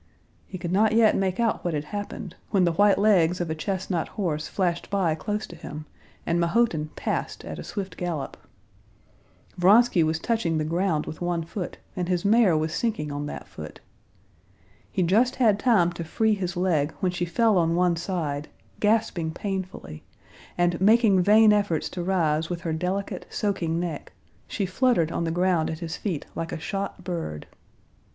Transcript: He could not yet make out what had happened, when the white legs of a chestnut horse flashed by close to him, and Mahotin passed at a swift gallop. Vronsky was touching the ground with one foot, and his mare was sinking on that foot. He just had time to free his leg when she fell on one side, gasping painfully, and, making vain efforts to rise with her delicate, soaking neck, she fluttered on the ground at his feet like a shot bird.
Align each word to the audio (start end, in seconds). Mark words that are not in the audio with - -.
He 0.47 0.57
could 0.57 0.71
not 0.71 0.93
yet 0.93 1.15
make 1.15 1.39
out 1.39 1.63
what 1.63 1.75
had 1.75 1.83
happened, 1.83 2.35
when 2.49 2.63
the 2.65 2.71
white 2.71 2.97
legs 2.97 3.39
of 3.39 3.51
a 3.51 3.53
chestnut 3.53 4.07
horse 4.07 4.47
flashed 4.47 4.89
by 4.89 5.13
close 5.13 5.45
to 5.45 5.55
him, 5.55 5.85
and 6.25 6.39
Mahotin 6.41 6.89
passed 6.95 7.45
at 7.45 7.59
a 7.59 7.63
swift 7.63 7.97
gallop. 7.97 8.35
Vronsky 9.59 10.01
was 10.01 10.17
touching 10.17 10.57
the 10.57 10.63
ground 10.65 11.05
with 11.05 11.21
one 11.21 11.43
foot, 11.43 11.77
and 11.95 12.09
his 12.09 12.25
mare 12.25 12.57
was 12.57 12.73
sinking 12.73 13.11
on 13.11 13.27
that 13.27 13.47
foot. 13.47 13.79
He 14.91 15.03
just 15.03 15.35
had 15.35 15.59
time 15.59 15.91
to 15.93 16.03
free 16.03 16.33
his 16.33 16.57
leg 16.57 16.95
when 16.99 17.11
she 17.11 17.25
fell 17.25 17.59
on 17.59 17.75
one 17.75 17.95
side, 17.95 18.47
gasping 18.79 19.29
painfully, 19.29 20.03
and, 20.57 20.81
making 20.81 21.21
vain 21.21 21.53
efforts 21.53 21.89
to 21.89 22.01
rise 22.01 22.49
with 22.49 22.61
her 22.61 22.73
delicate, 22.73 23.27
soaking 23.29 23.79
neck, 23.79 24.13
she 24.47 24.65
fluttered 24.65 25.11
on 25.11 25.25
the 25.25 25.29
ground 25.29 25.69
at 25.69 25.77
his 25.77 25.95
feet 25.95 26.25
like 26.33 26.51
a 26.51 26.57
shot 26.59 27.03
bird. 27.03 27.45